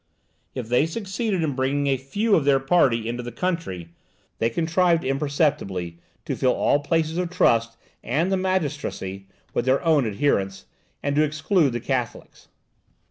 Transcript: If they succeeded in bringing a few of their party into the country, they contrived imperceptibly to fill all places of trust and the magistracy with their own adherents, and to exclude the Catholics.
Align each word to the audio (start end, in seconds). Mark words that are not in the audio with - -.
If 0.55 0.67
they 0.67 0.87
succeeded 0.87 1.43
in 1.43 1.53
bringing 1.53 1.85
a 1.85 1.95
few 1.95 2.33
of 2.35 2.43
their 2.43 2.59
party 2.59 3.07
into 3.07 3.21
the 3.21 3.31
country, 3.31 3.89
they 4.39 4.49
contrived 4.49 5.03
imperceptibly 5.03 5.99
to 6.25 6.35
fill 6.35 6.53
all 6.55 6.79
places 6.79 7.19
of 7.19 7.29
trust 7.29 7.77
and 8.03 8.31
the 8.31 8.35
magistracy 8.37 9.27
with 9.53 9.65
their 9.65 9.85
own 9.85 10.07
adherents, 10.07 10.65
and 11.03 11.15
to 11.17 11.21
exclude 11.23 11.73
the 11.73 11.79
Catholics. 11.79 12.47